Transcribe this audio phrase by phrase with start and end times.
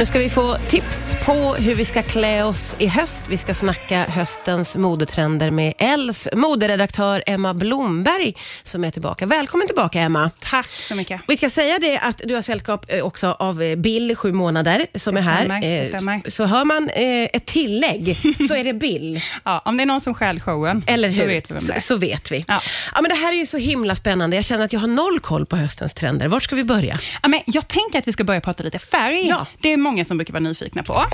[0.00, 3.22] Nu ska vi få tips på hur vi ska klä oss i höst.
[3.28, 9.26] Vi ska snacka höstens modetrender med Els moderedaktör Emma Blomberg som är tillbaka.
[9.26, 10.30] Välkommen tillbaka Emma.
[10.40, 11.20] Tack så mycket.
[11.28, 14.86] Vi ska säga det att du har sällskap eh, också av eh, Bill, sju månader,
[14.94, 15.36] som Det är här.
[15.38, 16.22] stämmer, det Eh, stämmer.
[16.30, 16.90] Så hör man
[17.32, 18.18] ett tillägg
[18.48, 19.20] så är det Bill.
[19.44, 21.22] Ja, om det är någon som stjäl showen, Eller hur?
[21.22, 21.80] då vet vi vem det är.
[21.80, 22.44] Så, så vet vi.
[22.48, 22.60] Ja.
[22.94, 24.36] Ja, men det här är ju så himla spännande.
[24.36, 26.28] Jag känner att jag har noll koll på höstens trender.
[26.28, 26.96] Vart ska vi börja?
[27.22, 29.26] Ja, men jag tänker att vi ska börja prata lite färg.
[29.28, 29.46] Ja.
[29.60, 31.04] Det många som brukar vara nyfikna på.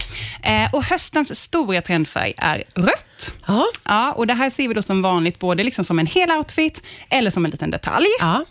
[0.42, 3.34] Eh, och höstens stora trendfärg är rött.
[3.46, 3.64] Ja.
[3.84, 6.82] Ja, och det här ser vi då som vanligt både liksom som en hel outfit
[7.10, 8.06] eller som en liten detalj.
[8.20, 8.44] Ja.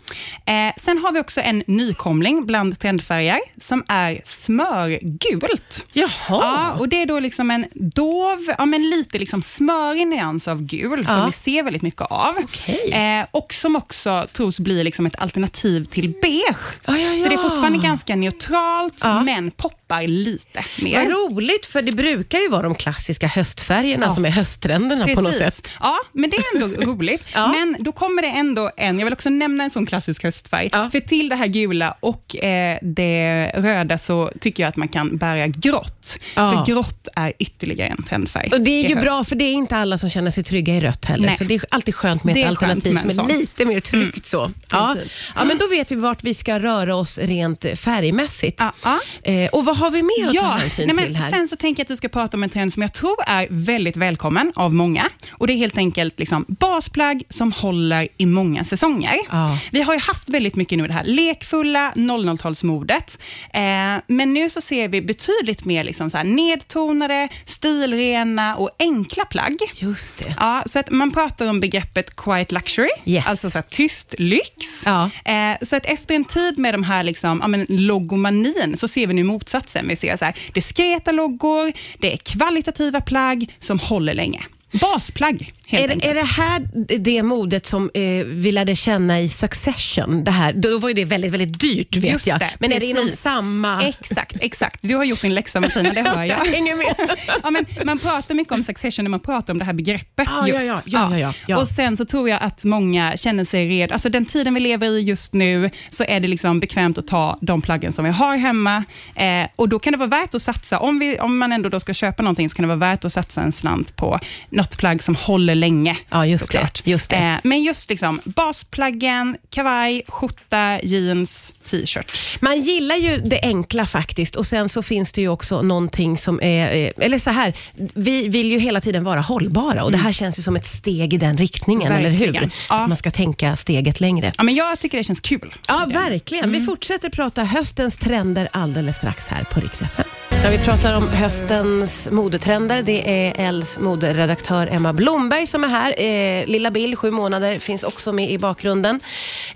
[0.52, 5.86] Eh, sen har vi också en nykomling bland trendfärger som är smörgult.
[5.92, 6.08] Jaha.
[6.28, 10.62] Ja, och det är då liksom en dov, ja, men lite liksom smörig nyans av
[10.62, 11.26] gul, som Ja.
[11.26, 12.34] vi ser väldigt mycket av.
[12.44, 12.92] Okej.
[12.92, 16.56] Eh, och som också tros bli liksom ett alternativ till beige.
[16.86, 20.98] Ja, ja, Så det är fortfarande ganska neutralt, men poppar lite mer.
[21.04, 24.14] Vad roligt, för det brukar ju vara de klassiska höstfärgerna Ja.
[24.14, 25.38] som är hösttrenderna på något Precis.
[25.56, 25.68] sätt.
[25.80, 27.24] Ja, men det är ändå roligt.
[27.34, 27.48] Ja.
[27.48, 30.68] Men då kommer det ändå en, jag vill också nämna en sån klassisk höstfärg.
[30.72, 30.90] Ja.
[30.90, 35.16] För till det här gula och eh, det röda så tycker jag att man kan
[35.16, 36.18] bära grått.
[36.34, 38.48] För grått är ytterligare en trendfärg.
[38.52, 40.80] Och Det är ju bra, för det är inte alla som känner sig trygga i
[40.80, 41.26] rött heller.
[41.26, 41.36] Nej.
[41.36, 43.24] Så det är alltid skönt med ett alternativ med som är sån.
[43.24, 43.40] Mm.
[43.40, 44.26] lite mer tryggt.
[44.26, 44.50] så.
[44.70, 44.94] Ja.
[44.96, 45.32] Precis.
[45.36, 48.60] ja, men då vet vi vart vi ska röra oss rent färgmässigt.
[48.82, 48.98] Ja.
[49.22, 51.30] Eh, och vad har vi mer att ta hänsyn nej, men till här?
[51.30, 53.46] Sen så tänker jag att vi ska prata om en trend som jag tror är
[53.50, 55.04] väldigt välkommen av många.
[55.30, 59.14] Och Det är helt enkelt liksom basplagg som håller i många säsonger.
[59.30, 59.58] Ja.
[59.70, 63.18] Vi har ju haft väldigt mycket nu det här lekfulla 00-talsmodet.
[63.54, 69.24] Eh, men nu så ser vi betydligt mer liksom så här nedtonade, stilrena och enkla
[69.24, 69.56] plagg.
[69.74, 70.34] Just det.
[70.38, 73.26] Ja, så att man pratar om begreppet quiet luxury, Yes.
[73.26, 74.82] alltså så tyst lyx.
[74.84, 75.10] Ja.
[75.24, 79.06] Eh, så att efter en tid med de här liksom, ja, men logomanin så ser
[79.06, 79.86] vi nu motsatsen.
[79.92, 84.40] Vi se så här, diskreta loggor, det är kvalitativa plagg som håller länge.
[84.80, 86.68] Basplagg, helt Är är det här
[86.98, 90.24] det modet som eh, vi lärde känna i Succession?
[90.24, 92.38] Det här, då var ju det väldigt, väldigt dyrt vet Just jag.
[92.38, 93.20] det, Men är det inom precis.
[93.20, 93.82] samma...
[93.82, 94.78] Exakt, exakt.
[94.80, 96.36] Du har gjort din läxa Martina, det hör jag.
[96.52, 97.16] hänger med.
[97.42, 100.28] ja, men man pratar mycket om succession när man pratar om det här begreppet.
[100.30, 100.66] Ja, just.
[100.66, 101.60] ja, ja, ja, ja, ja.
[101.60, 103.92] Och Sen så tror jag att många känner sig redo.
[103.92, 107.38] Alltså den tiden vi lever i just nu, så är det liksom bekvämt att ta
[107.40, 108.84] de plaggen som vi har hemma.
[109.14, 111.80] Eh, och Då kan det vara värt att satsa, om, vi, om man ändå då
[111.80, 114.18] ska köpa någonting, så kan det vara värt att satsa en slant på
[114.50, 115.96] något plagg som håller länge.
[116.10, 116.84] Ja, just såklart.
[116.84, 117.16] det, just det.
[117.16, 122.12] Eh, men just liksom basplaggen, kavaj, skjorta, jeans, t-shirt.
[122.40, 126.42] Man gillar ju det enkla faktiskt och sen så finns det ju också någonting som
[126.42, 127.54] är, eh, eller så här,
[127.94, 131.14] vi vill ju hela tiden vara hållbara och det här känns ju som ett steg
[131.14, 132.28] i den riktningen, eller hur?
[132.28, 132.32] Mm.
[132.32, 132.50] Verkligen.
[132.68, 132.82] Ja.
[132.82, 134.32] Att man ska tänka steget längre.
[134.36, 135.54] Ja, men jag tycker det känns kul.
[135.68, 136.44] Ja, verkligen.
[136.44, 136.60] Mm.
[136.60, 140.04] Vi fortsätter prata höstens trender alldeles strax här på Rix FM.
[140.50, 142.82] Vi pratar om höstens modetrender.
[142.82, 146.00] Det är Els moderedaktör Emma Blomberg som är här.
[146.00, 149.00] Eh, lilla Bill, sju månader, finns också med i bakgrunden.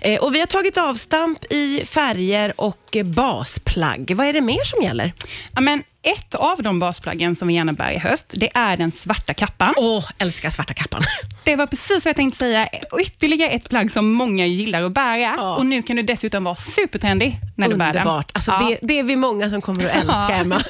[0.01, 4.13] Eh, och vi har tagit avstamp i färger och basplagg.
[4.15, 5.13] Vad är det mer som gäller?
[5.53, 9.33] Amen ett av de basplaggen som vi gärna bär i höst, det är den svarta
[9.33, 9.73] kappan.
[9.77, 11.01] Åh, älskar svarta kappan.
[11.43, 12.69] Det var precis vad jag tänkte säga.
[13.01, 15.17] Ytterligare ett plagg som många gillar att bära.
[15.17, 15.55] Ja.
[15.55, 18.01] Och nu kan du dessutom vara supertrendig när du bär den.
[18.01, 18.31] Underbart.
[18.33, 18.59] Alltså, Ja.
[18.59, 20.35] det, det är vi många som kommer att älska.
[20.35, 20.61] Emma.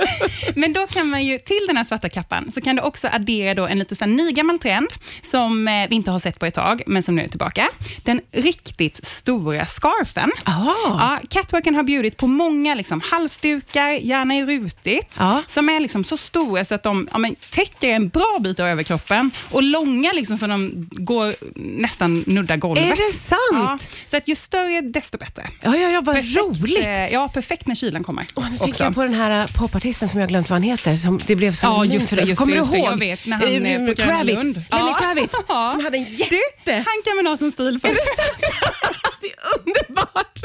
[0.54, 3.54] Men då kan man ju, till den här svarta kappan, så kan du också addera
[3.54, 4.88] då en lite så här nygammal trend,
[5.22, 7.68] som eh, vi inte har sett på ett tag, men som nu är tillbaka.
[8.02, 10.30] Den riktigt stora scarfen.
[10.44, 10.52] Ah.
[10.84, 14.44] Ja, catwalken har bjudit på många liksom, halsdukar, gärna i
[14.84, 15.42] rutigt, Ja.
[15.46, 18.66] som är liksom så stora så att de ja, men, täcker en bra bit av
[18.66, 21.34] överkroppen och långa liksom, så de går
[21.80, 22.84] nästan nudda golvet.
[22.84, 23.38] Är det sant?
[23.52, 25.46] Ja, så att ju större, desto bättre.
[25.60, 26.86] Ja, ja, ja vad Perfekt, roligt.
[26.86, 28.24] eh, Ja, perfekt när kylan kommer.
[28.34, 28.64] Åh, nu också.
[28.64, 30.96] tänker jag på den här uh, popartisten som jag glömt vad han heter.
[30.96, 32.88] Som det blev så Ja, just det, just Kommer just du ihåg?
[32.88, 34.34] Jag vet, när han, Eh, eh, på Gröna Kravitz.
[34.42, 34.54] Lund.
[34.54, 34.96] Lenny Ja.
[35.00, 35.34] Kravitz.
[35.48, 35.70] Ja.
[35.72, 36.36] Som hade en jätte...
[36.64, 37.88] Du, han kan man ha som stil för.
[37.88, 38.38] Är det sant?
[39.20, 40.38] det är underbart.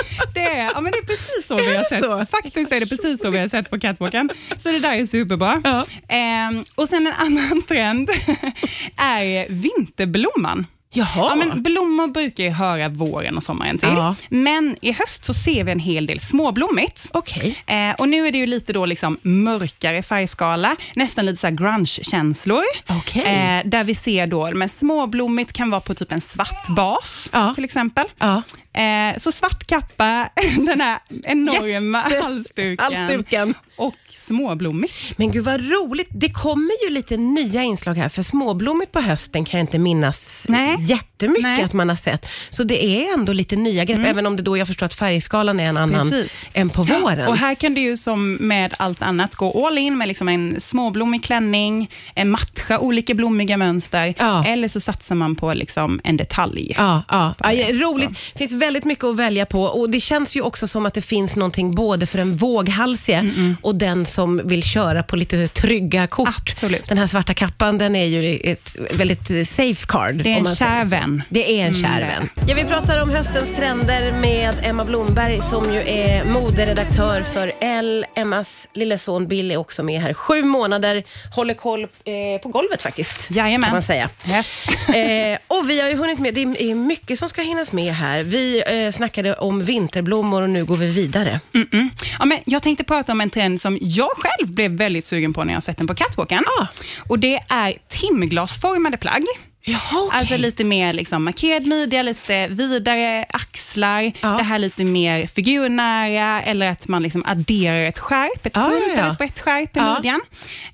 [0.34, 2.04] Det är, ja, men det är precis så vi Är har det sett.
[2.04, 2.26] så?
[2.26, 4.30] Faktiskt är det precis så vi har sett på catwalken.
[4.58, 5.60] Så det där är superbra.
[5.64, 5.84] Ja.
[6.08, 8.10] Ehm, och sen en annan trend
[8.96, 10.66] är vinterblomman.
[10.96, 11.08] Jaha.
[11.14, 13.88] Ja, men blommor brukar ju höra våren och sommaren till.
[13.88, 14.14] Ja.
[14.28, 17.06] Men i höst så ser vi en hel del småblommigt.
[17.12, 17.62] Okej.
[17.66, 22.62] Eh, och nu är det ju lite då liksom mörkare färgskala, nästan lite så grunge-känslor.
[22.88, 23.22] Okej.
[23.24, 27.54] Eh, där vi ser då, men småblommigt kan vara på typ en svart bas Ja.
[27.54, 28.04] till exempel.
[28.18, 28.42] Ja.
[28.82, 30.28] Eh, så svart kappa,
[30.66, 33.54] den här enorma halsduken, halsduken.
[33.76, 33.94] och
[34.26, 34.94] småblommigt.
[35.18, 36.08] Men gud vad roligt.
[36.10, 40.46] Det kommer ju lite nya inslag här, för småblommigt på hösten kan jag inte minnas
[40.48, 40.76] Nej.
[40.86, 41.62] Jättemycket Nej.
[41.62, 42.26] att man har sett.
[42.50, 45.60] Så det är ändå lite nya grepp, även om det då jag förstår att färgskalan
[45.60, 46.48] är en annan Precis.
[46.54, 47.28] än på våren.
[47.28, 50.60] Och här kan du ju som med allt annat gå all in med liksom en
[50.60, 54.44] småblommig klänning, en matcha olika blommiga mönster, Ja.
[54.44, 56.74] eller så satsar man på liksom en detalj.
[56.78, 57.34] Ja, ja.
[57.38, 58.10] ja det, roligt.
[58.32, 61.02] Det finns väldigt mycket att välja på och det känns ju också som att det
[61.02, 63.32] finns någonting både för den våghalsige
[63.62, 66.28] och den som vill köra på lite trygga kort.
[66.38, 66.88] Absolut.
[66.88, 70.14] Den här svarta kappan, den är ju ett väldigt safe card.
[70.16, 70.90] Det är en kär så.
[70.90, 71.22] vän.
[71.28, 72.28] Det är en Mm, kär är vän.
[72.48, 78.06] Ja, vi pratar om höstens trender med Emma Blomberg som ju är moderedaktör för L.
[78.16, 80.14] Emmas lilla son Bill är också med här.
[80.14, 83.30] Sju månader, håller koll eh, på golvet faktiskt.
[83.30, 83.68] Jajamän.
[83.68, 84.10] Kan man säga.
[84.28, 84.46] Yes.
[84.96, 88.22] Eh, och vi har ju hunnit med, det är mycket som ska hinnas med här.
[88.22, 91.40] Vi eh, snackade om vinterblommor och nu går vi vidare.
[91.52, 91.88] Mm-mm.
[92.18, 95.44] Ja, men jag tänkte prata om en trend som jag själv blev väldigt sugen på
[95.44, 96.44] när jag sett den på catwalken.
[96.60, 96.66] Ah.
[97.08, 99.24] Och det är timglasformade plagg.
[99.68, 100.18] Jaha, okej.
[100.18, 104.28] Alltså lite mer liksom markerad midja, lite vidare axlar, Ja.
[104.28, 108.74] det här lite mer figurnära eller att man liksom adderar ett skärp, ett Ja, tunt
[108.86, 109.00] ja, ja.
[109.02, 109.94] eller ett brett skärp i Ja.
[109.94, 110.20] midjan.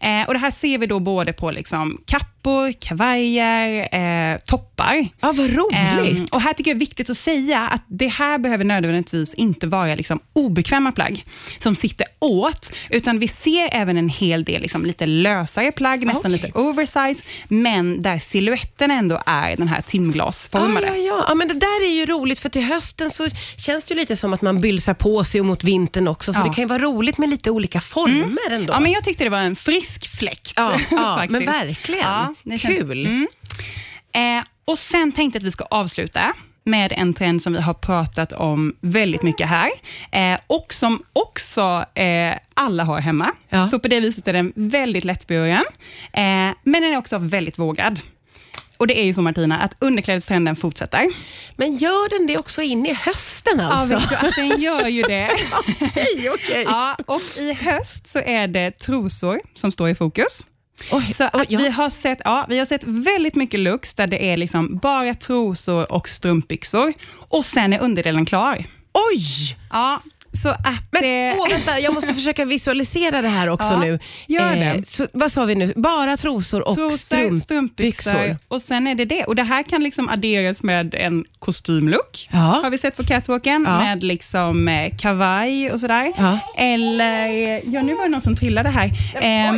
[0.01, 2.03] Eh, och det här ser vi då både på liksom
[2.43, 3.89] kappor, kavajer,
[4.33, 5.09] eh, toppar.
[5.21, 6.19] Ja, vad roligt.
[6.19, 9.67] Ehm, och här tycker jag är viktigt att säga att det här behöver nödvändigtvis inte
[9.67, 11.25] vara liksom obekväma plagg
[11.59, 16.35] som sitter åt, utan vi ser även en hel del liksom lite lösare plagg, nästan
[16.35, 16.47] Okej.
[16.47, 20.87] lite oversize, men där siluetten ändå är den här Ja, timglasformade.
[20.87, 21.25] ja, ja.
[21.29, 24.17] ja, men det där är ju roligt för till hösten så känns det ju lite
[24.17, 26.45] som att man bylsar på sig och mot vintern också, så Ja.
[26.45, 28.73] det kan ju vara roligt med lite olika former ändå.
[28.73, 30.53] Ja, men jag tyckte det var en frisk fläkt.
[30.57, 32.03] Ja, ja, men verkligen.
[32.03, 33.07] det känns- Kul.
[33.07, 33.29] Mm.
[34.13, 36.33] Eh, och Sen tänkte jag att vi ska avsluta
[36.65, 39.71] med en trend som vi har pratat om väldigt mycket här
[40.13, 43.31] eh, och som också eh, alla har hemma.
[43.49, 43.67] Ja.
[43.67, 45.65] Så på det viset är den väldigt lättburen,
[46.13, 46.23] eh,
[46.63, 48.01] men den är också väldigt vågad.
[48.77, 51.09] Och Det är ju så Martina, att underklädestrenden fortsätter.
[51.57, 53.95] Men gör den det också in i hösten alltså?
[53.95, 55.31] Ja, vet du, att den gör ju det.
[55.59, 56.63] Okej, okej.
[56.67, 60.47] Ja, och I höst så är det trosor som står i fokus.
[60.91, 61.59] Oj, Så oj, ja.
[61.59, 65.15] vi, har sett, ja, vi har sett väldigt mycket looks där det är liksom bara
[65.15, 66.93] trosor och strumpbyxor
[67.29, 68.65] och sen är underdelen klar.
[69.13, 69.57] Oj!
[69.71, 70.03] Ja,
[70.43, 70.87] så att...
[70.91, 73.99] Men eh, åh, vänta, jag måste försöka visualisera det här också Ja, nu.
[74.29, 74.87] gör det.
[74.89, 75.73] så, vad sa vi nu?
[75.77, 77.41] Bara trosor och Trosor, strumpbyxor?
[77.41, 79.25] strumpbyxor och sen är det det.
[79.25, 82.39] Och Det här kan liksom adderas med en kostymlook, Ja.
[82.39, 83.79] har vi sett på catwalken, Ja.
[83.79, 86.13] med liksom eh, kavaj och sådär.
[86.19, 86.39] Ja.
[86.57, 87.27] Eller,
[87.75, 88.91] ja nu var det någon som trillade här.
[89.21, 89.55] Ehm,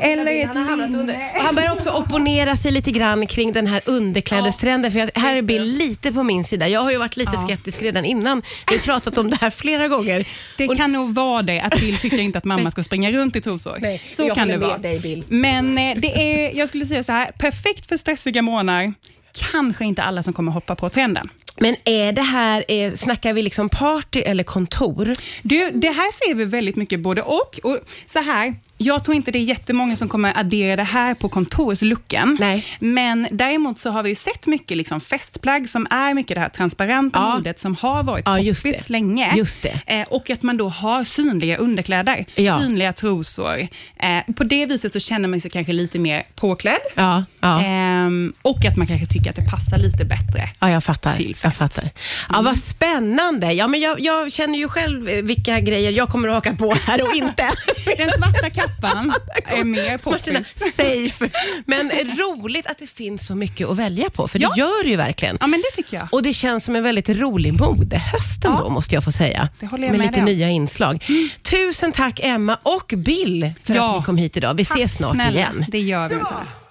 [0.00, 1.30] eller ett linne.
[1.38, 4.92] Och han börjar också opponera sig lite grann kring den här underklädestrenden.
[4.92, 6.68] För jag, här är Bill lite på min sida.
[6.68, 7.46] Jag har ju varit lite Ja.
[7.46, 8.42] skeptisk redan innan.
[8.70, 10.26] Vi har pratat om det här flera gånger.
[10.58, 13.36] Det Och- kan nog vara det, att Bill tycker inte att mamma ska springa runt
[13.36, 13.78] i trosor.
[13.80, 14.78] Nej, så jag kan det vara.
[14.78, 15.24] dig, Bill.
[15.28, 16.08] Men eh, det
[16.46, 18.94] är, jag skulle säga så här, perfekt för stressiga månader.
[19.32, 21.28] Kanske inte alla som kommer hoppa på trenden.
[21.62, 25.12] Men är det här, är, snackar vi liksom party eller kontor?
[25.42, 27.58] Du, det här ser vi väldigt mycket både och.
[27.62, 31.28] och så här, jag tror inte det är jättemånga som kommer addera det här på
[31.28, 32.36] kontorslooken.
[32.40, 32.66] Nej.
[32.78, 36.48] Men däremot så har vi ju sett mycket liksom festplagg som är mycket det här
[36.48, 37.34] transparenta Ja.
[37.34, 39.36] modet som har varit Ja, poppis länge.
[39.36, 39.80] Just det.
[39.86, 42.60] Eh, och att man då har synliga underkläder, Ja.
[42.60, 43.58] synliga trosor.
[43.96, 46.78] Eh, på det viset så känner man sig kanske lite mer påklädd.
[46.94, 47.62] Ja, ja.
[47.62, 50.48] Ehm, och att man kanske tycker att det passar lite bättre.
[50.60, 51.16] Ja, jag fattar.
[51.16, 51.90] till Jag fattar.
[52.32, 53.52] Ja, vad spännande.
[53.52, 56.74] Ja, men jag, jag känner ju själv eh, vilka grejer jag kommer att haka på
[56.86, 57.42] här och inte.
[57.98, 59.12] Den svarta kappan
[59.44, 60.74] är mer poppis.
[60.76, 61.30] safe.
[61.66, 64.52] Men roligt att det finns så mycket att välja på, för Ja.
[64.54, 65.36] det gör det ju verkligen.
[65.40, 66.08] Ja, men det tycker jag.
[66.12, 68.68] Och det känns som en väldigt rolig modehöst Ja.
[68.68, 69.48] måste jag få säga.
[69.60, 70.24] Det håller jag med med lite om.
[70.26, 71.04] nya inslag.
[71.42, 73.90] Tusen tack Emma och Bill för Ja.
[73.94, 74.54] att ni kom hit idag.
[74.54, 75.30] Vi Tack ses snart snälla.
[75.38, 75.64] igen.
[75.68, 76.14] Det gör vi.